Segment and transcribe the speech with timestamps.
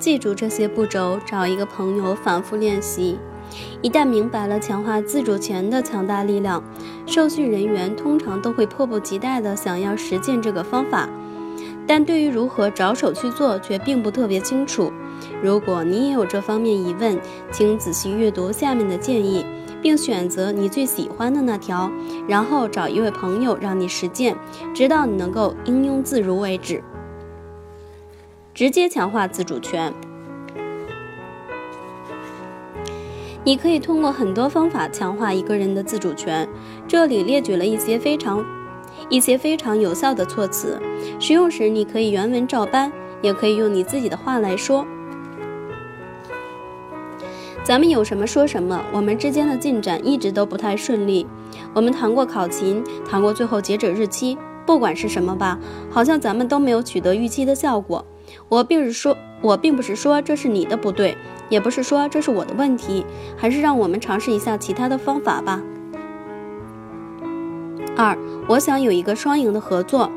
[0.00, 3.18] 记住这些步骤，找一个朋友反复练习。
[3.82, 6.62] 一旦明白了强化自主权的强大力量，
[7.06, 11.08] 受训人员通常都会迫不及待地想要实践这个方法。
[11.86, 14.90] 但对于如何着手去做，却并不特别清楚。
[15.42, 17.18] 如果你也有这方面疑问，
[17.52, 19.44] 请仔细阅读下面的建议，
[19.82, 21.90] 并选择你最喜欢的那条，
[22.28, 24.36] 然后找一位朋友让你实践，
[24.72, 26.82] 直到你能够应用自如为止。
[28.60, 29.90] 直接强化自主权，
[33.42, 36.46] 你可以通过很多方法强化一个人的自主权。
[36.86, 38.44] 这里列举了一些非常、
[39.08, 40.78] 一些非常有效的措辞，
[41.18, 44.86] 使用时你可以原文照搬，也可以用你自己的话来说。
[47.64, 48.84] 咱们有什么说什么。
[48.92, 51.26] 我们之间的进展一直都不太顺利。
[51.72, 58.04] 我们谈过考勤，谈过最后截止日期，不管是什么吧，好像咱们都没有取得预期的效果。
[58.48, 61.16] 我并不是说，我并不是说这是你的不对，
[61.48, 63.04] 也不是说这是我的问题，
[63.36, 65.60] 还是让我们尝试一下其他的方法吧。
[67.96, 68.16] 二，
[68.48, 70.10] 我想有一个双赢的合作。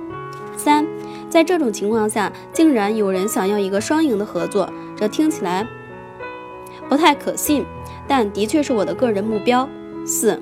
[0.55, 0.85] 三，
[1.29, 5.67] 在这种情况下，竟然有人想要一个双赢的合作，这听起来。
[6.87, 7.65] 不太可信，
[8.07, 9.67] 但的确是我的个人目标。
[10.05, 10.39] 四，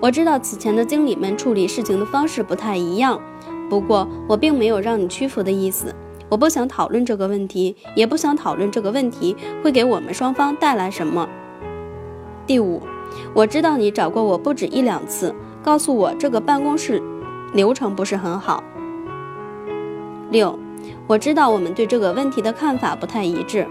[0.00, 3.20] 我知道此前的经理们处理事情的方式不太一样，
[3.68, 5.94] 不过我并没有让你屈服的意思。
[6.32, 11.28] 我不想讨论这个问题，也不想讨论这个问题会给我们双方带来什么。
[12.46, 12.80] 第五，
[13.34, 17.02] 我知道你找过我不止一两次，告诉我这个办公室
[17.52, 18.64] 流程不是很好。
[20.30, 20.58] 六，
[21.06, 23.66] 我知道我们对这个问题的看法不太一致。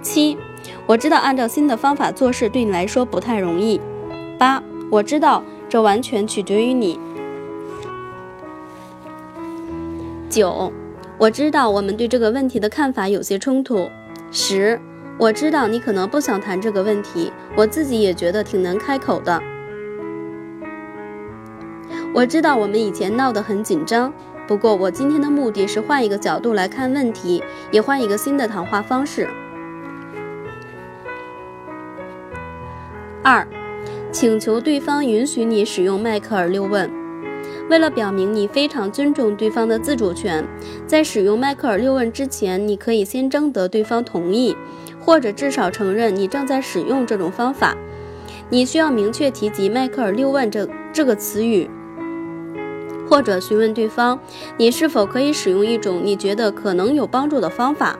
[0.00, 0.38] 七。
[0.86, 3.80] 我知道按照新的方法做事对你来说不太容易。
[4.38, 6.96] 八，我知道这完全取决于你。
[10.30, 10.72] 九，
[11.16, 13.88] 我知道我们对这个问题的看法有些冲突。
[14.30, 14.78] 十，
[15.16, 19.40] 我知道你可能不想谈这个问题，我自己也觉得挺难开口的。
[22.12, 24.12] 我知道我们以前闹得很紧张，
[24.46, 29.28] 不过我今天的目的是换一个角度来看问题，也换一个新的谈话方式。
[33.22, 33.46] 二，
[34.12, 37.03] 请求对方允许你使用迈克尔六问。
[37.70, 40.46] 为了表明你非常尊重对方的自主权，
[40.86, 44.54] 在使用迈克尔六问之前，你可以先征得对方同意，
[45.00, 47.74] 或者至少承认你正在使用这种方法。
[48.50, 51.68] 你需要明确提及迈克尔六问这这个词语，
[53.08, 54.20] 或者询问对方，
[54.58, 57.98] 你是否可以使用一种你觉得可能有帮助的方法。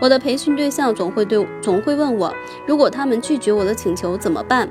[0.00, 2.34] 我的培训对象总会对总会问我，
[2.66, 4.68] 如果他们拒绝我的请求怎么办？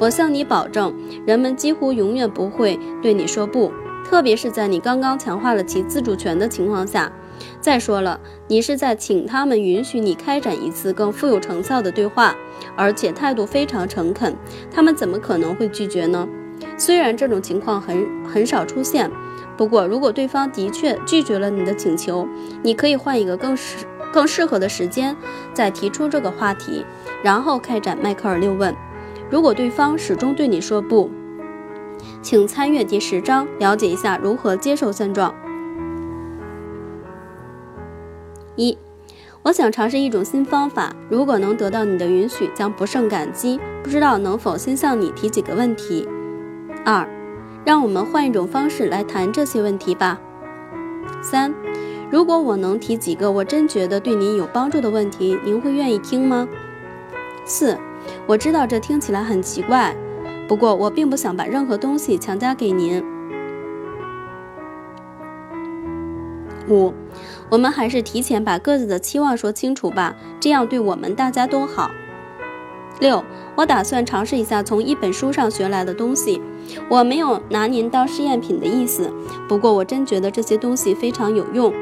[0.00, 0.94] 我向你保证，
[1.26, 3.70] 人们几乎永远不会对你说不，
[4.02, 7.12] 特别是在你刚刚强化了其自主权的情况下。
[7.60, 8.18] 再说了，
[8.48, 12.34] 你是在请他们允许你开展一次更富有成效的对话，
[12.74, 14.34] 而且态度非常诚恳，
[14.70, 16.26] 他们怎么可能会拒绝呢？
[16.78, 19.10] 虽然这种情况很很少出现，
[19.54, 22.26] 不过如果对方的确拒绝了你的请求，
[22.62, 23.84] 你可以换一个更适。
[24.12, 25.16] 更适合的时间
[25.54, 26.84] 再提出这个话题，
[27.22, 28.74] 然后开展迈克尔六问。
[29.30, 31.08] 如果对方始终对你说不，
[32.20, 35.32] 请参阅第十章，了解一下如何接受现状。
[38.56, 38.76] 一，
[39.42, 43.60] 我想尝试一种新方法，如果能得到你的允许，将不胜感激。
[43.84, 46.08] 不知道能否先向你提几个问题。
[46.84, 47.08] 二，
[47.64, 50.20] 让我们换一种方式来谈这些问题吧。
[51.22, 51.54] 三。
[52.10, 56.48] 如果我能提几个我真觉得对您有帮助的问题，您会愿意听吗？
[57.44, 57.78] 四，
[58.30, 59.92] 我知道这听起来很奇怪，
[60.46, 63.02] 不过我并不想把任何东西强加给您。
[66.68, 66.94] 五，
[67.48, 71.90] 我们还是提前把各自的期望说清楚吧，这样对我们大家都好。
[73.00, 73.24] 六，
[73.56, 76.40] 我打算尝试一下从一本书上学来的东西，
[76.88, 79.12] 我没有拿您当试验品的意思，
[79.48, 81.74] 不过我真觉得这些东西非常有用。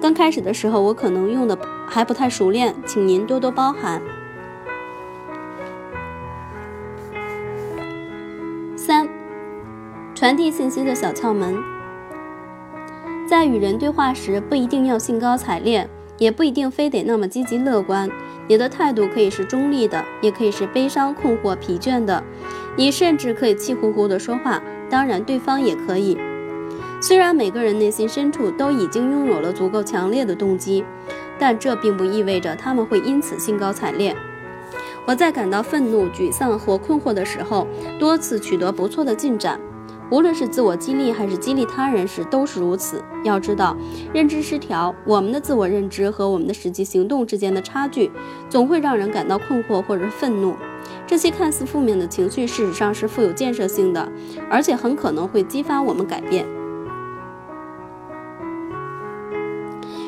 [0.00, 4.00] 刚开始的时候，我可能用的还不太熟练，请您多多包涵。
[10.26, 11.54] 传递信息的小窍门，
[13.28, 15.88] 在与人对话时，不一定要兴高采烈，
[16.18, 18.10] 也不一定非得那么积极乐观。
[18.48, 22.24] 你的态度可以是中立的，也可以是悲伤、困惑、疲倦的。
[22.74, 26.18] 你甚至可以气呼呼地说话，当然，对方也可以。
[27.00, 30.84] 虽然每个人内心深处都已经拥有了足够强烈的动机，
[31.38, 34.16] 但这并不意味着他们会因此兴高采烈。
[35.06, 37.68] 我在感到愤怒、沮丧或困惑的时候，
[38.00, 39.60] 多次取得不错的进展。
[40.10, 43.02] 无论是自我激励还是激励他人时，都是如此。
[43.24, 43.76] 要知道，
[44.14, 48.12] 认知失调，我们的自我认知和我们的实际行动之间的差距，
[48.48, 50.54] 总会让人感到困惑或者愤怒。
[51.06, 54.08] 这些看似负面的情绪，事实上是富有建设性的，
[54.48, 56.46] 而且很可能会激发我们改变。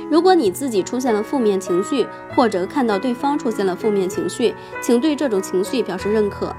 [0.08, 6.54] 如果你自己出现了负面情绪，或者看到对方出现了负面情绪，请对这种情绪表示认可。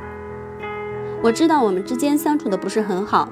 [1.21, 3.27] 我知道我们之间相处的不是很好，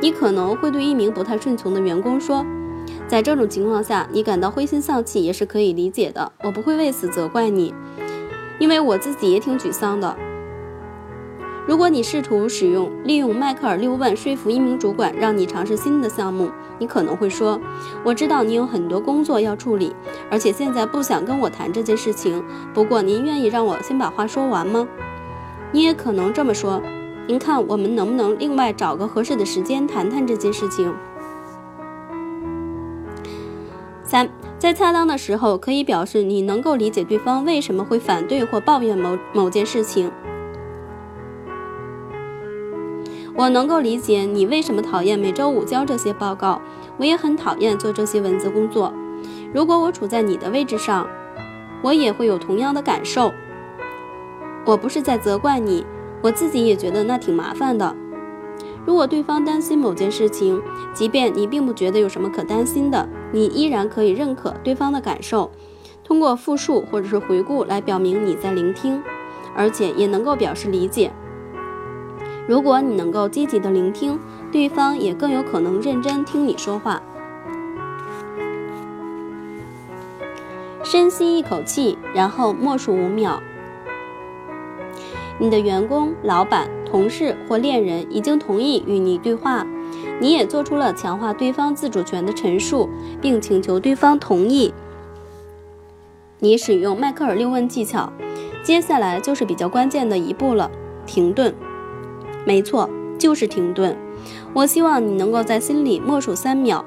[0.00, 2.46] 你可能会对一名不太顺从的员工说，
[3.08, 6.30] 在这种情况下，你感到灰心丧气也是可以理解的。
[6.44, 7.74] 我不会为此责怪你，
[8.60, 10.16] 因为我自己也挺沮丧的。
[11.66, 17.60] 如果你试图使用利用迈克尔六问说服一名主管让你尝试新的项目，你可能会说
[18.06, 19.92] ：“我知道你有很多工作要处理，
[20.30, 22.44] 而且现在不想跟我谈这件事情。
[22.72, 24.86] 不过您愿意让我先把话说完吗？”
[25.72, 26.82] 你也可能这么说
[27.28, 30.92] ：“您看，我们能不能另外找个合适的时间谈谈这件事情？”
[34.02, 34.28] 三，
[34.58, 40.10] 在恰当的时候，可以表示你能够理解对方为什么会反对或抱怨某某件事情。
[43.36, 46.60] 我能够理解你为什么讨厌每周五交这些报告，
[46.98, 48.92] 我也很讨厌做这些文字工作。
[49.54, 51.06] 如果我处在你的位置上，
[51.80, 53.32] 我也会有同样的感受。
[54.66, 55.84] 我不是在责怪你，
[56.22, 57.96] 我自己也觉得那挺麻烦的。
[58.86, 60.60] 如果对方担心某件事情，
[60.94, 65.50] 即便你并不觉得有什么可担心的，你依然可以认可对方的感受，
[66.02, 69.02] 通过复述或者是回顾来表明你在聆听，
[69.54, 71.12] 而且也能够表示理解。
[72.48, 74.18] 如果你能够积极的聆听，
[74.50, 77.02] 对方也更有可能认真听你说话。
[80.82, 83.40] 深吸一口气，然后默数五秒。
[85.40, 89.66] 你的员工、老板、同事或恋人已经同意与你对话，
[90.20, 92.90] 你也做出了强化对方自主权的陈述，
[93.22, 94.74] 并请求对方同意。
[96.40, 98.12] 你使用迈克尔六问技巧，
[98.62, 100.70] 接下来就是比较关键的一步了——
[101.06, 101.54] 停顿。
[102.44, 102.88] 没错，
[103.18, 103.96] 就是停顿。
[104.52, 106.84] 我希望你能够在心里默数三秒。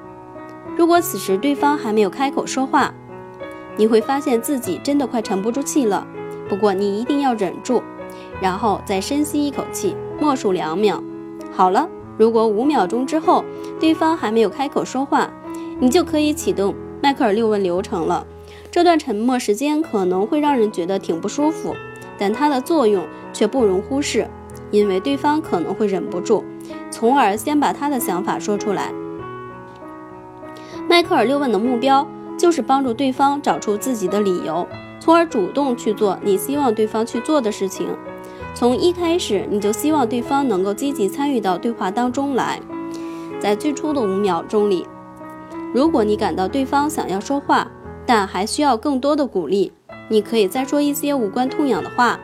[0.78, 2.94] 如果此时对方还没有开口说话，
[3.78, 6.06] 你会发现自己真的快沉不住气了。
[6.48, 7.82] 不过你一定要忍住，
[8.42, 11.02] 然后再深吸一口气，默数两秒。
[11.52, 11.88] 好了，
[12.18, 13.44] 如果五秒钟之后
[13.80, 15.30] 对方还没有开口说话，
[15.80, 18.26] 你就可以启动迈克尔六问流程了。
[18.72, 21.76] 这段沉默时间可能会让人觉得挺不舒服，
[22.18, 24.28] 但它的作用却不容忽视。
[24.72, 26.44] 因为对方可能会忍不住，
[26.90, 28.92] 从而先把他的想法说出来。
[30.90, 32.08] 迈克尔六问的目标
[32.40, 34.68] 就是帮助对方找出自己的理由，
[35.00, 37.88] 从而主动去做你希望对方去做的事情。
[38.56, 42.60] 从一开始，你就希望对方能够积极参与到对话当中来。
[43.40, 44.86] 在最初的五秒钟里，
[45.74, 47.68] 如果你感到对方想要说话，
[48.06, 49.74] 但还需要更多的鼓励，
[50.08, 52.20] 你可以再说一些无关痛痒的话。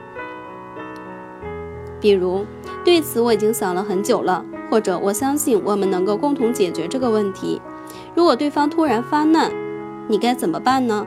[2.00, 2.46] 比如，
[2.86, 7.60] 对此我已经想了很久了，或者我相信我们能够共同解决这个问题。
[8.16, 9.52] 如果对方突然发难，
[10.08, 11.06] 你该怎么办呢？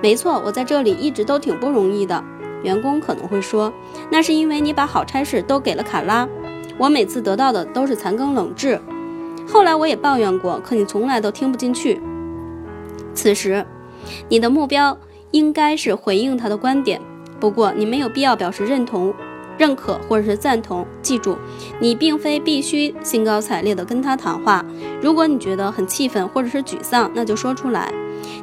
[0.00, 2.24] 没错，我在这里一直都挺不容易的。
[2.64, 3.72] 员工可能会说，
[4.10, 6.28] 那是因为你把好差事都给了卡拉，
[6.76, 8.80] 我每次得到的都是残羹冷炙。
[9.46, 12.00] 后来我也抱怨过，可你从来都听不进去。
[13.14, 13.64] 此时，
[14.28, 14.98] 你的目标
[15.30, 17.00] 应该是回应他的观点，
[17.38, 19.14] 不过你没有必要表示认同。
[19.56, 21.38] 认可或者是赞同，记住，
[21.78, 24.64] 你并非必须兴高采烈地跟他谈话。
[25.00, 27.94] 如果你觉得很气愤或者是沮丧，那就说出来。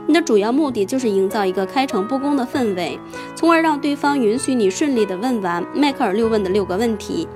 [0.07, 2.99] 你的主要目的就是营造一个开诚布公的氛围，
[3.35, 7.27] 从而让对方允许你顺利地问完迈克尔六问的六个问题。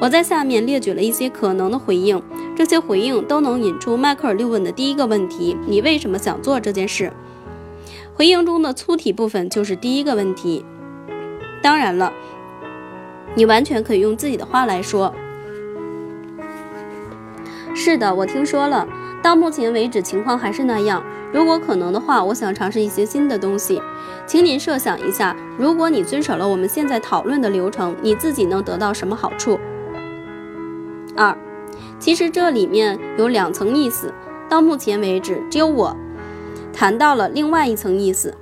[0.00, 2.22] 我在下面列举了一些可能的回应，
[2.56, 7.12] 这些回应都能引出迈克尔六问的第一个问题：你为什么想做这件事？
[8.14, 10.64] 回应中的粗体部分就是第一个问题。
[11.62, 12.12] 当然了。
[13.36, 15.14] 你完全可以用自己的话来说。
[17.76, 18.88] 是的，我听说了。
[19.22, 21.00] 到目前为止，情况还是那样。
[21.32, 23.80] 如果可能的话，我想尝试一些新的东西。
[24.26, 29.58] 请您设想一下，如果你遵守了我们现在讨论的流程，你自己能得到什么好处？
[31.16, 31.36] 二，
[31.98, 34.12] 其实这里面有两层意思。
[34.48, 35.96] 到目前为止，只有我
[36.72, 38.34] 谈到了另外一层意思。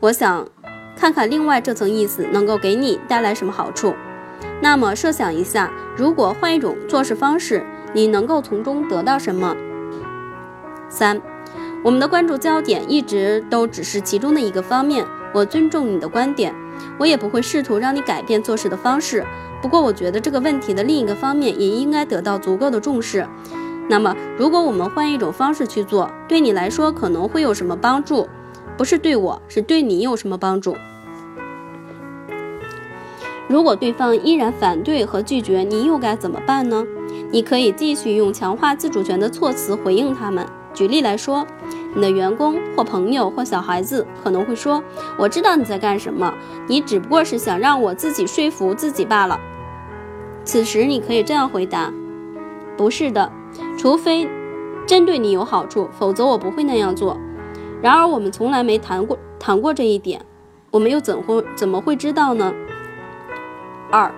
[0.00, 0.46] 我想
[0.94, 3.94] 看看另外这层意思能够给你带来什么好处。
[4.60, 7.64] 那么设想一下，如果换一种做事方式，
[7.94, 9.56] 你能够从中得到什么？
[10.88, 11.20] 三，
[11.86, 15.06] 我们的关注焦点一直都只是其中的一个方面。
[15.32, 16.52] 我尊重你的观点，
[16.98, 19.24] 我也不会试图让你改变做事的方式。
[19.62, 23.24] 不过，我觉得这个问题的另一个方面也应该得到足够的重视。
[23.88, 28.26] 那么，如果我们换一种方式去做，对你来说可能会有什么帮助？
[28.76, 30.76] 不是对我，是对你有什么帮助？
[33.46, 36.84] 如果对方依然反对和拒绝，你又该怎么办呢？
[37.30, 40.44] 你可以继续用强化自主权的措辞回应他们。
[40.76, 41.46] 举例来说，
[41.94, 44.84] 你的员工或朋友或小孩子可能会说
[45.18, 46.34] ：“我知道你在干什么，
[46.68, 49.40] 你只不过是想让我自己说服自己罢了。”
[50.44, 51.90] 此时你可以这样回答
[52.76, 53.32] ：“不是的，
[53.78, 54.28] 除非
[54.86, 57.16] 真对你有好处，否则我不会那样做。
[57.80, 60.20] 然而我们从来没谈过谈过这一点，
[60.70, 62.52] 我们又怎会怎么会知道呢？”
[63.90, 64.12] 二，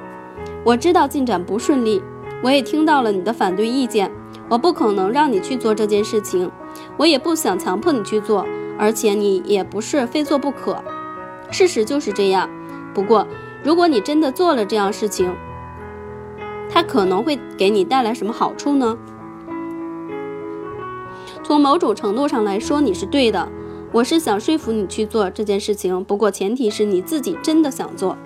[0.64, 2.02] 我知道进展不顺利，
[2.42, 4.10] 我也听到了你的反对意见。
[4.48, 6.50] 我不可能让你去做这件事情，
[6.96, 8.46] 我也不想强迫你去做，
[8.78, 10.82] 而且你也不是非做不可。
[11.50, 12.48] 事实就是这样。
[12.94, 13.26] 不过，
[13.62, 15.34] 如果你真的做了这样事情，
[16.70, 18.96] 它可能会给你带来什么好处呢？
[21.42, 23.48] 从某种程度上来说，你是对的。
[23.90, 28.18] 我是想说服你去做这件事情，不过前提是你自己真的想做。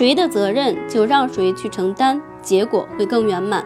[0.00, 3.62] 谁的责任就让谁去承担，结果会更圆满。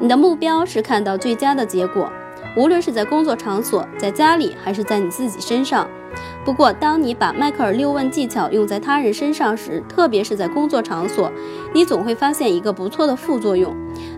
[0.00, 2.10] 你的目标是看到最佳的结果，
[2.56, 5.88] 无论是在工作场所、在家里，还是在你自己身上。
[6.44, 11.30] 不过，当你把迈克尔六问技巧用在他人身上时，特别是在工作场所，
[11.72, 13.72] 你总会发现一个不错的副作用：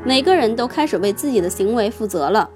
[0.06, 2.48] 每个人都开始为自己的行为负责了。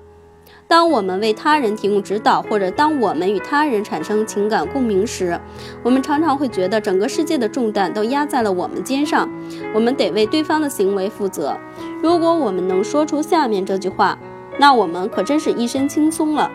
[0.71, 5.37] 当我们为他人提供指导，或者当我们与他人产生情感共鸣时，
[5.83, 9.29] 我们常常会觉得整个世界的重担都压在了我们肩上。
[9.75, 11.59] 我们得为对方的行为负责。
[12.01, 14.17] 如果我们能说出下面这句话，
[14.61, 16.49] 那我们可真是一身轻松了。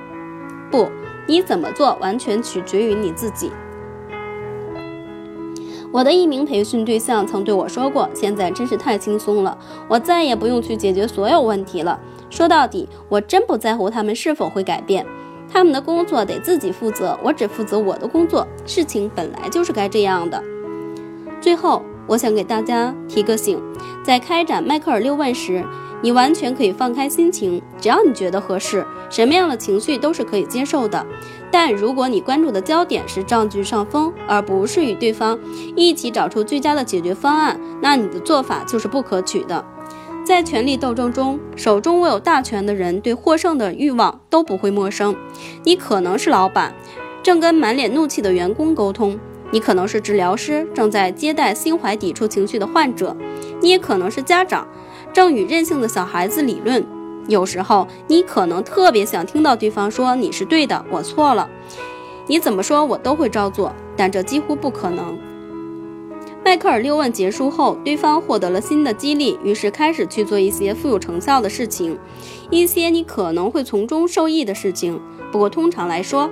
[0.72, 0.88] 不，
[1.27, 3.51] 你怎么做完全取决于你自己。
[5.91, 9.57] 我的一名培训对象曾对我说过：“现在真是太轻松了，
[9.89, 12.00] 我再也不用去解决所有问题了。”
[12.36, 15.06] 说到底，我真不在乎他们是否会改变，
[15.50, 18.46] 他们的工作得自己负责，我只负责我的工作。
[18.65, 20.44] 事情本来就是该这样的。
[21.39, 23.58] 最后，我想给大家提个醒，
[24.04, 25.63] 在开展迈克尔六问时，
[26.01, 31.06] 你完全可以放开心情，只要你觉得合适，什么样的情绪都是可以接受的。
[31.50, 35.39] 但如果你关注的焦点是占据上风，而不是与对方
[35.74, 39.63] 一起找出最佳的解决方案，那你的做法就是不可取的。
[40.25, 45.15] 在权力斗争中，手中握有大权的人对获胜的欲望都不会陌生。
[45.63, 46.74] 你可能是老板，
[47.22, 49.20] 正跟满脸怒气的员工沟通；
[49.51, 53.15] 你可能是治疗师，正在接待心怀抵触情绪的患者；
[53.62, 54.67] 你也可能是家长，
[55.13, 56.84] 正与任性的小孩子理论。
[57.27, 61.48] 有时候，你可能特别想听到对方说：“你是对的，我错了。”
[62.27, 65.20] 你怎么说，我都会照做，但这几乎不可能。
[66.45, 71.97] 迈克尔六问结束后，对方获得了新的激励，于是开始去做一些富有成效的事情，
[72.51, 75.01] 一些你可能会从中受益的事情。
[75.31, 76.29] 不过通常来说，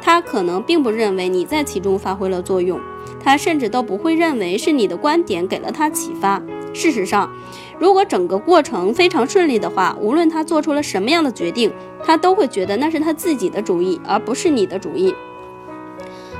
[0.00, 2.78] 他可能并不认为你在其中发挥了作用，
[3.20, 6.40] 他甚至都不会认为是你的观点给了他启发。
[6.72, 7.28] 事实上，
[7.76, 11.72] 如果整个过程非常顺利的话，无论他做出了什么样的决定，
[12.04, 15.12] 他都会觉得那是他自己的主意，而不是你的主意。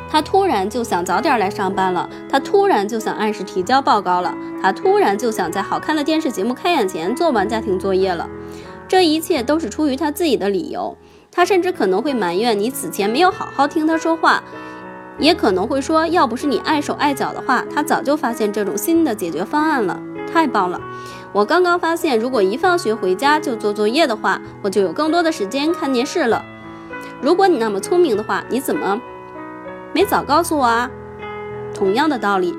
[0.09, 8.29] 他突然就想早点来上班了，他突然就想按时提交报告了，他突然就想在好看的电视节目开演前做完家庭作业了。
[8.89, 10.97] 这一切都是出于他自己的理由。
[11.33, 14.43] 他甚至可能会埋怨你此前没有好好听他说话，
[15.19, 20.01] 也可能会说，要不是你碍手碍脚的话，他早就发现这种新的解决方案了。
[20.33, 20.81] 太棒了！
[21.33, 26.43] 我刚刚发现，如果一放学回家就做作业的话，我就有更多的时间看电视了。
[27.21, 29.01] 如果你那么聪明的话，你怎么？
[29.97, 30.91] 没早告诉我啊！
[31.75, 32.55] 同样的道理，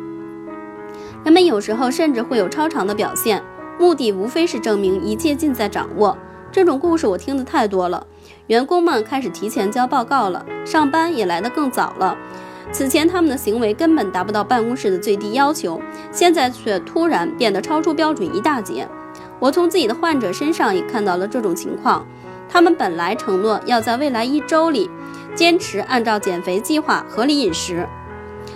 [1.24, 3.44] 人们有时候甚至会有超常的表现，
[3.78, 6.18] 目的无非是证明一切尽在掌握。
[6.52, 8.08] 这种故事我听得太多了。
[8.48, 12.18] 员工们开始提前交报告了，上班也来得更早了。
[12.72, 15.80] 此前他们的行为根本达不到办公室的最低要求，
[16.12, 18.88] 现在却突然变得超出标准一大截。
[19.38, 22.04] 我从自己的患者身上也看到了这种情况。
[22.50, 24.90] 他们本来承诺要在未来一周里。
[25.38, 27.88] 坚持按照减肥计划合理饮食，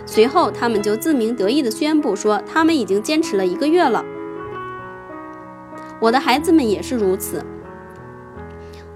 [0.07, 4.03] 随后他们就自鸣得意地宣布说，他们已经坚持了一个月了。
[5.99, 7.45] 我的孩子们也是如此，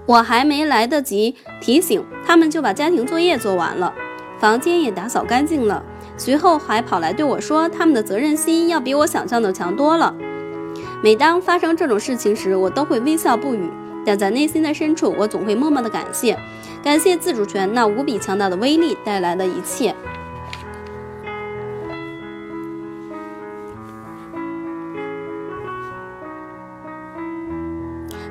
[0.04, 3.94] 我还没来得及提醒他们，就把家庭作业做完了，
[4.40, 5.80] 房间也打扫干净了，
[6.16, 10.12] 随后还跑来对我说，他们的责任心要比我想象的强多了。
[11.04, 13.70] 每当发生这种事情时，我都会微笑不语。
[14.06, 16.38] 但在内心的深处，我总会默默的感谢，
[16.80, 19.92] 感谢自主权那无比强大的威力带来的一切。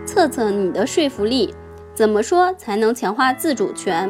[0.06, 1.54] 测测你的说服力，
[1.94, 4.10] 怎么说才能强化自主权？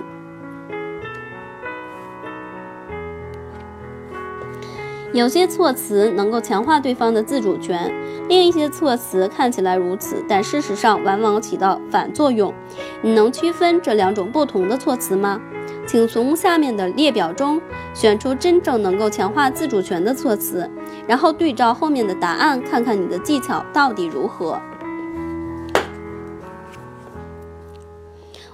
[5.16, 7.90] 有些措辞能够强化对方的自主权，
[8.28, 12.54] 另一些措辞看起来如此，但事实上往往起到反作用。
[13.02, 15.40] 你能区分这两种不同的措辞吗？
[15.88, 17.62] 请从下面的列表中
[17.94, 20.70] 选出真正能够强化自主权的措辞，
[21.08, 24.60] 然后对照后面的答案，看看你的技巧到底如何。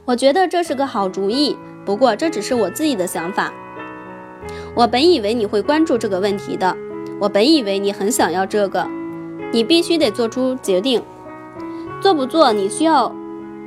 [0.05, 3.51] 我觉得这是个好主意，不过这只是我自己的想法。
[4.73, 6.75] 我本以为你会关注这个问题的，
[7.19, 8.87] 我本以为你很想要这个。
[9.51, 11.03] 你必须得做出决定，
[11.99, 13.13] 做不做你需要，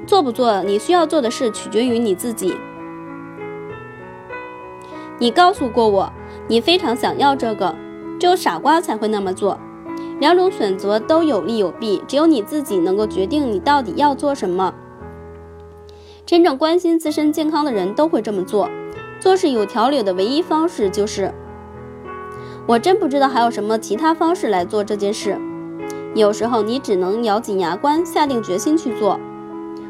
[0.06, 2.56] 做不做你需要做的事取决于你自己。
[5.18, 6.10] 你告诉过我，
[6.48, 7.74] 你非常想要这个，
[8.18, 9.58] 只有傻瓜才会那么做。
[10.20, 14.72] 两种选择都有利有弊，只有你自己能够决定你到底要做什么。
[16.24, 18.70] 真正关心自身健康的人都会这么做。
[19.24, 21.32] 做事有条理的唯一方式就是，
[22.66, 25.38] 我真不知道还有什么其他方式来做这件事。
[26.14, 29.18] 有时候你只能咬紧牙关，下定决心去做。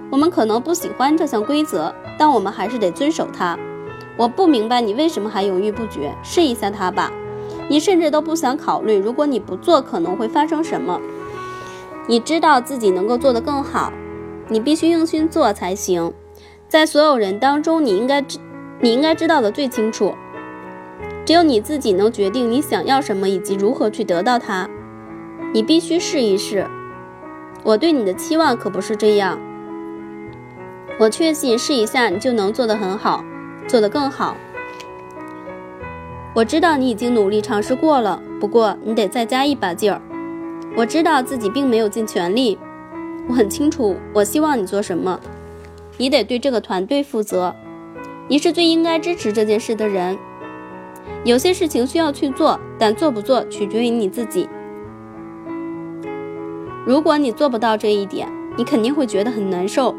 [0.08, 3.58] 我们可能不喜欢这项规则，但我们还是得遵守它。
[4.16, 7.10] 我不明白你为什么还犹豫不决，试一下它吧。
[7.68, 11.00] 你甚至都不想考虑，如果你不做可能会发生什么。
[12.06, 13.92] 你知道自己能够做得更好，
[14.46, 16.12] 你必须用心做才行。
[16.68, 18.38] 在所有人当中，你应该知，
[18.84, 20.14] 你应该知道的最清楚。
[21.24, 24.68] 只有你自己能决定你想要什么以及如何去得到它。
[25.54, 26.66] 你必须试一试。
[27.62, 29.40] 我对你的期望可不是这样。
[31.00, 33.24] 我确信试一下你就能做得很好，
[33.66, 34.36] 做得更好。
[36.34, 39.98] 我知道你已经努力尝试过了，不过你得再加一把劲儿。
[40.76, 42.58] 我知道自己并没有尽全力。
[43.28, 45.18] 我很清楚，我希望你做什么。
[45.96, 47.56] 你得对这个团队负责，
[48.26, 50.16] 你是最应该支持这件事的人。
[51.24, 54.48] 有些事情需要去做，但做不做取决于你自己。
[56.86, 59.94] 如果你做不到这一点，你肯定会觉得很难受。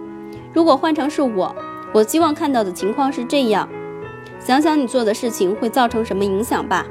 [0.53, 1.55] 如果换成是我，
[1.93, 3.69] 我希望看到的情况是这样：
[4.39, 6.85] 想想你做的事情会造成什么影响吧。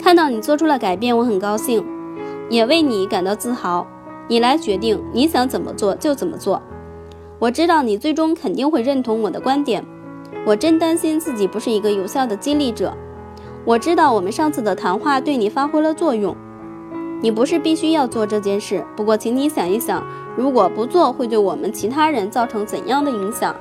[0.00, 1.84] 看到你做出了改变，我很高兴，
[2.48, 3.86] 也为你感到自豪。
[4.28, 6.60] 你来决定，你想怎么做就怎么做。
[7.42, 9.84] 我知道你最终肯定会认同我的观点。
[10.46, 12.96] 我真担心自己不是一个有效的激励者。
[13.64, 16.36] 我知道我们上次的谈话对你发挥了作用。
[17.20, 23.52] 你不是必须要做这件事，不过请你想一想，如果不做，会对我们其他人造成怎样的影响？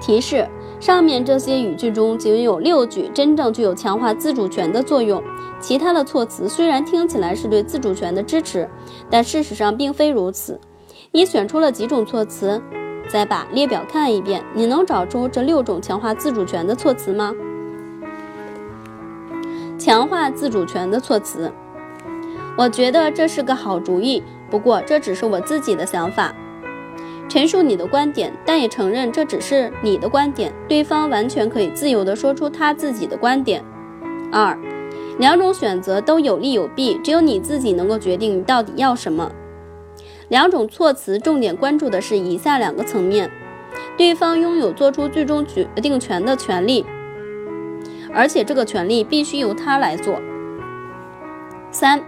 [0.00, 0.48] 提示。
[0.84, 5.22] 上面这些语句中仅有六句真正具有强化自主权的作用，
[5.58, 8.68] 其他的措辞虽然听起来是对自主权的支持，
[9.08, 10.60] 但事实上并非如此。
[11.10, 12.60] 你选出了几种措辞？
[13.08, 17.32] 再把列表看一遍，你能找出这六种强化自主权的措辞吗？
[19.78, 21.50] 强化自主权的措辞，
[22.58, 26.34] 我觉得这是个好主意，不过这只是我自己的想法。
[27.34, 33.60] 陈述你的观点，但也承认这只是你的观点，对方完全可以自由地说出他自己的观点。
[34.30, 34.56] 二，
[35.18, 39.32] 两种选择都有利有弊，只有你自己能够决定你到底要什么。
[40.28, 43.28] 两种措辞重点关注的是以下两个层面：
[43.96, 46.86] 对方拥有做出最终决定权的权利，
[48.12, 50.20] 而且这个权利必须由他来做。
[51.72, 52.00] 三，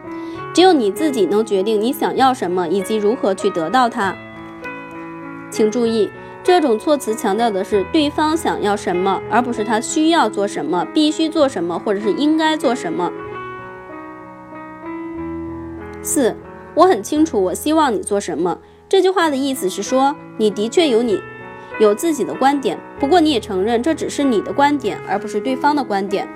[0.55, 4.17] 只有你自己能决定你想要什么以及如何去得到它。
[5.57, 6.11] 请注意，
[6.45, 13.11] 这种措辞强调的是对方想要什么，而不是他需要做什么、必须做什么或者是应该做什么。
[16.03, 16.37] 四，
[16.75, 18.59] 我很清楚，我希望你做什么。
[18.87, 21.23] 这句话的意思是说，你的确有你
[21.81, 26.29] 有自己的观点，不过你也承认这只是你的观点，而不是对方的观点。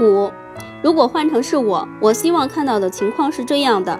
[0.00, 0.32] 五。
[0.82, 3.98] 如果换成是我，我希望看到的情况是这样的：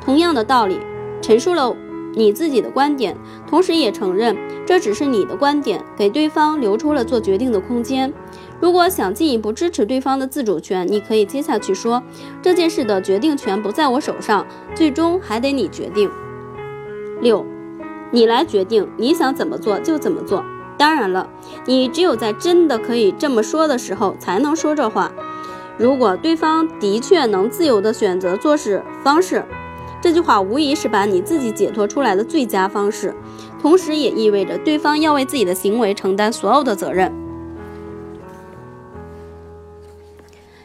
[0.00, 0.80] 同样的道理，
[1.20, 1.76] 陈述了
[2.14, 4.36] 你自己的观点，同时也承认
[4.66, 8.12] 这只是你的观点，给对方留出了做决定的空间。
[8.60, 12.02] 如果想进一步支持对方的自主权，你可以接下去说：
[12.42, 16.10] 这件事的决定权不在我手上，最终还得你决定。
[17.20, 17.44] 六，
[18.10, 20.44] 你来决定，你想怎么做就怎么做。
[20.76, 21.28] 当然了，
[21.66, 25.12] 你只有在真的可以这么说的时候才能说这话。
[25.80, 29.42] 如果对方的确能自由地选择做事方式，
[29.98, 33.14] 这句话无疑是把你自己解脱出来的最佳方式，
[33.58, 37.10] 同时也意味着对方要为自己的行为承担所有的责任。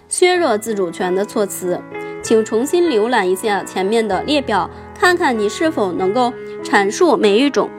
[0.10, 1.80] 削弱自主权的措辞，
[2.22, 7.70] 请重新浏览一下前面的列表，看看你是否能够阐述每一种。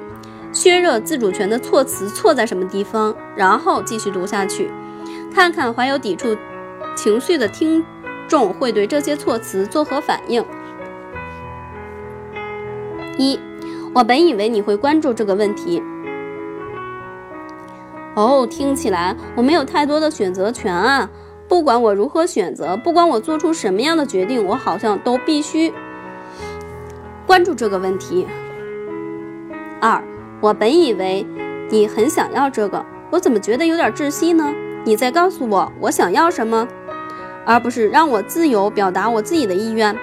[0.54, 3.14] 削弱自主权的措辞错在什么地方？
[3.36, 4.70] 然后继续读下去，
[5.34, 6.34] 看看怀有抵触
[6.96, 7.84] 情绪的听
[8.26, 10.44] 众会对这些措辞作何反应。
[13.16, 13.38] 一，
[13.94, 15.80] 我本以为你会关注这个问题。
[18.14, 21.08] 哦，听起来我没有太多的选择权啊！
[21.46, 25.72] 不管我如何选择，不管我做出什么样的决定，我好像都必须
[27.26, 28.26] 关注这个问题。
[29.80, 30.02] 二。
[30.42, 31.26] 我本以为
[31.70, 34.54] 你很想要这个，我怎么觉得有点窒息呢？
[34.84, 36.68] 你在告诉我我想要什么，
[37.46, 39.96] 而不是让我自由表达我自己的意愿。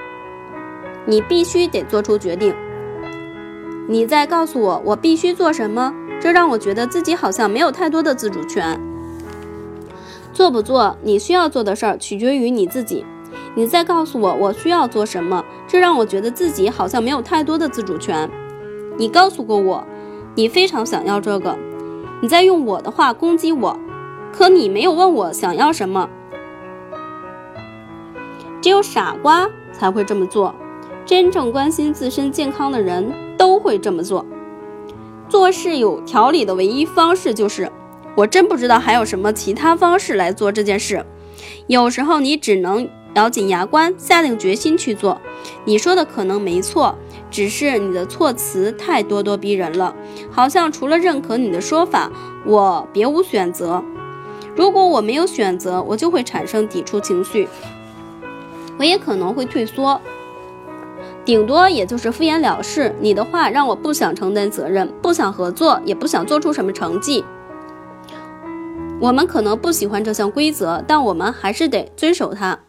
[1.06, 2.56] 你必须得做出决定。
[3.88, 8.80] 你在告诉我我必须做什么，这让我觉得自己好像没有太多的自主权。
[10.32, 13.06] 做不做你需要做的事儿取决于你自己。
[13.54, 18.28] 你在告诉我我需要做什么，这让我觉得自己好像没有太多的自主权。
[18.98, 19.86] 你告诉过我。
[20.36, 21.56] 你非常想要这个，
[22.20, 23.78] 你在用我的话攻击我，
[24.36, 26.10] 可你没有问我想要什么。
[28.64, 30.56] 只有傻瓜才会这么做，
[31.06, 34.26] 真正关心自身健康的人都会这么做。
[35.28, 37.70] 做事有条理的唯一方式就是，
[38.16, 41.06] 我真不知道还有什么其他方式来做这件事。
[41.68, 45.20] 有时候你只能咬紧牙关，下定决心去做。
[45.66, 46.96] 你说的可能没错。
[47.30, 49.94] 只是你的措辞太咄咄逼人了，
[50.32, 52.10] 好像除了认可你的说法，
[52.46, 53.84] 我别无选择。
[54.56, 57.50] 如果我没有选择，我就会产生抵触情绪，
[58.84, 60.02] 我也可能会退缩，
[61.24, 62.94] 顶多也就是敷衍了事。
[63.00, 67.24] 你的话让我不想承担责任，不想合作，也不想做出什么成绩。
[69.00, 72.60] 我们可能不喜欢这项规则，但我们还是得遵守它。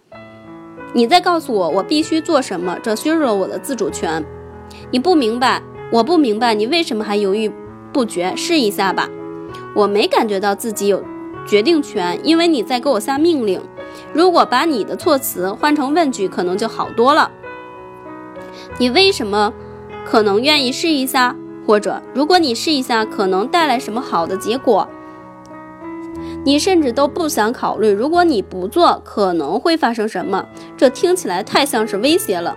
[0.93, 4.25] 你在告诉我我必须做什么，这削弱了我的自主权。
[4.93, 7.51] 你不明白，我不明白，你为什么还犹豫
[7.93, 8.33] 不决？
[8.37, 9.11] 试一下吧。
[9.75, 11.03] 我没感觉到自己有
[11.45, 13.61] 决定权，因为你在给我下命令。
[14.15, 17.31] 如果把你的措辞换成问句，可能就好多了。
[18.79, 19.53] 你为什么
[20.07, 21.35] 可能愿意试一下？
[21.67, 24.89] 或者，如果你试一下，可能带来什么好的结果？
[26.45, 30.47] 你甚至都不想考虑，如果你不做，可能会发生什么？
[30.77, 32.57] 这听起来太像是威胁了。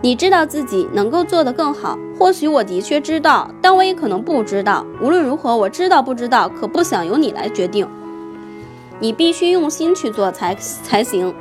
[0.00, 4.86] 你知道自己能够做得更好，或许我的确知道，但我也可能不知道。
[5.00, 7.86] 无论如何，我知道不知道，可不想由你来决定。
[9.02, 11.34] 你必须用心去做才才行。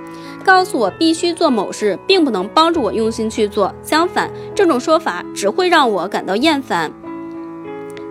[0.44, 3.72] 告诉我必须做某事，并不能帮助我用心去做。
[3.84, 6.92] 相反，这种说法只会让我感到厌烦。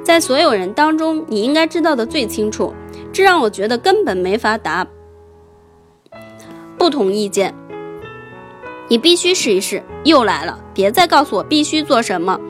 [0.05, 2.73] 在所有人当中，你应该知道的最清楚，
[3.13, 4.87] 这让我觉得根本没法答
[6.79, 7.53] 不同意见。
[8.87, 10.59] 你必须试一试，又来了！
[10.73, 12.41] 别再告诉我必须做什么。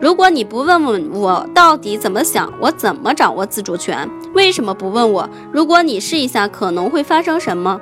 [0.00, 4.08] 如果你不问问我到底怎么想，我怎么掌握自主权？
[4.32, 5.28] 为什么不问我？
[5.52, 7.78] 如果你试一下，可能会发生什么？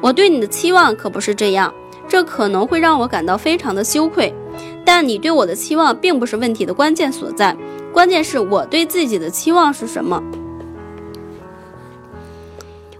[0.00, 1.72] 我对你的期望可不是这样，
[2.08, 4.34] 这可能会让我感到非常的羞愧。
[4.84, 7.56] 但你对我的期望并不是问题的关键所在，
[7.92, 10.20] 关键是我对自己的期望是什么。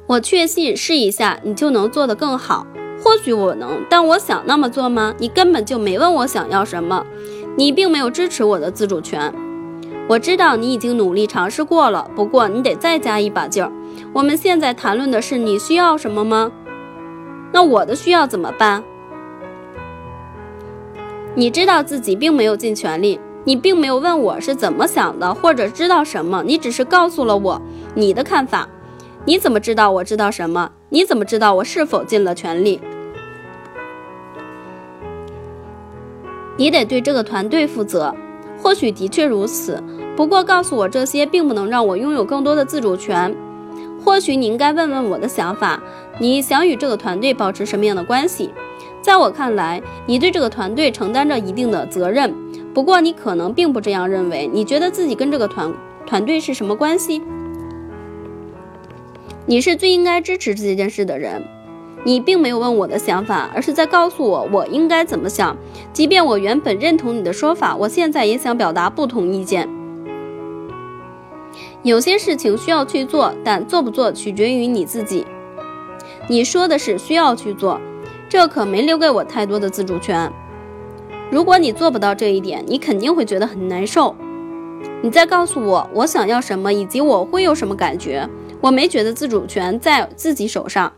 [0.07, 2.65] 我确信试一下，你就能做得更好。
[3.03, 5.15] 或许我能，但我想那么做吗？
[5.19, 7.05] 你根本就没问我想要什么，
[7.59, 9.35] 你并没有支持我的自主权。
[10.09, 13.73] 我知道你已经努力尝试过了，不过你得再加一把劲儿。
[14.13, 16.53] 我们现在谈论的是你需要什么吗？
[17.53, 18.85] 那我的需要怎么办？
[21.35, 27.61] 你知道自己并没有尽全力，你并没有问我是怎么想的，或者知道什么，你只是告诉了我
[27.95, 28.69] 你的看法。
[29.25, 30.71] 你怎么知道我知道什么？
[30.91, 32.81] 你怎么知道我是否尽了全力？
[36.59, 38.15] 你得对这个团队负责。
[38.61, 39.83] 或许的确如此，
[40.17, 43.35] 不过告诉我这些并不能让我拥有更多的自主权。
[44.05, 45.81] 或许你应该问问我的想法：
[46.19, 48.51] 你想与这个团队保持什么样的关系？
[49.01, 52.35] 在我看来，你对这个团队承担着一定的责任。
[52.75, 54.51] 不过你可能并不这样认为。
[54.53, 55.73] 你觉得自己跟这个团
[56.05, 57.23] 团队是什么关系？
[59.47, 61.43] 你是最应该支持这件事的人，
[62.05, 65.57] 你并没有问我的想法，而是在告诉我我应该怎么想。
[65.93, 69.69] 即便我原本认同你的说法，我现在也想表达不同意见。
[71.83, 75.27] 有些事情需要去做，但做不做取决于你自己。
[76.29, 77.81] 你说的是需要去做，
[78.29, 80.31] 这可没留给我太多的自主权。
[81.31, 84.15] 如果你做不到这一点，你肯定会觉得很难受。
[85.03, 88.29] 你再告诉我我想要什么，以及我会有什么感觉。
[88.61, 90.93] 我没觉得自主权在自己手上。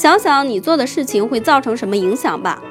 [0.00, 2.62] 想想你做的事情会造成什么影响吧。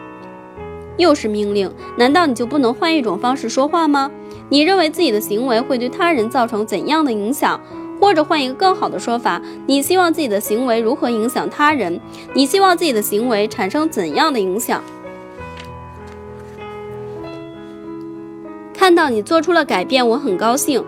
[0.97, 4.09] 又是命令，难道你就不能换一种方式说话吗？
[4.49, 7.61] 你认为自己的行为会对他人造成怎样的影响？
[8.01, 12.01] 或者换一个更好的说法，你希望自己的行为如何影响他人？
[12.33, 14.81] 你希望自己的行为产生怎样的影响？
[18.73, 20.83] 看到你做出了改变，我很高兴，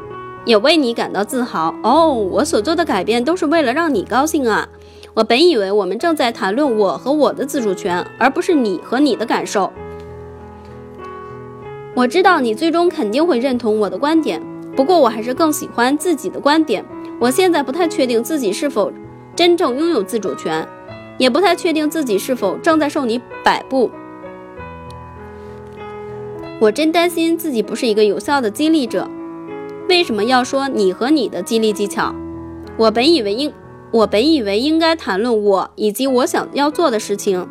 [0.45, 1.75] 也为你感到自豪。
[1.83, 4.67] 哦，我所做的改变都是为了让你高兴啊！
[5.13, 9.71] 我本以为我们正在谈论我和我的自主权，而不是你和你的感受。
[11.93, 14.41] 我知道你最终肯定会认同我的观点，
[14.73, 16.85] 不过我还是更喜欢自己的观点。
[17.19, 18.91] 我现在不太确定自己是否
[19.35, 20.65] 真正拥有自主权，
[21.17, 23.91] 也不太确定自己是否正在受你摆布。
[26.61, 29.09] 我真担心自己不是一个有效的激励者。
[29.89, 32.15] 为什么要说你和你的激励技巧？
[32.77, 33.51] 我本以为应，
[33.91, 37.47] 我本以为应该谈论我以及我想要做的事情。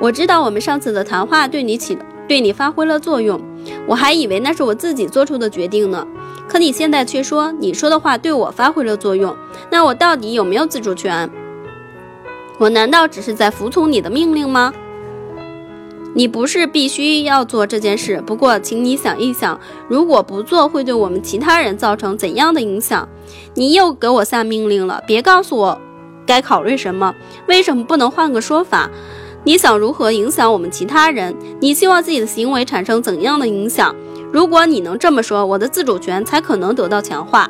[0.00, 3.40] 我知道我们上次的谈话对你起对你发挥了作用，
[3.86, 6.06] 我还以为那是我自己做出的决定呢。
[6.48, 9.36] 可你现在却说你说的话对我发挥了作用，
[9.70, 11.28] 那我到底有没有自主权？
[12.58, 14.72] 我难道只是在服从你的命令吗？
[16.18, 23.08] 你不是必须要做这件事，不过请你想一想，如果不做会对我们其他人造成怎样的影响？
[23.54, 25.80] 你又给我下命令了，别告诉我
[26.26, 27.14] 该考虑什么，
[27.46, 28.90] 为什么不能换个说法？
[29.44, 31.32] 你想如何影响我们其他人？
[31.60, 33.94] 你希望自己的行为产生怎样的影响？
[34.32, 37.48] 如果你能这么说，我的自主权才可能得到强化。